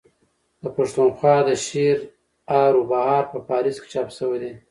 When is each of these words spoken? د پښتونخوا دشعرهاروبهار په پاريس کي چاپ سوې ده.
د 0.61 0.63
پښتونخوا 0.75 1.35
دشعرهاروبهار 1.49 3.23
په 3.31 3.37
پاريس 3.49 3.75
کي 3.81 3.87
چاپ 3.93 4.09
سوې 4.17 4.37
ده. 4.43 4.51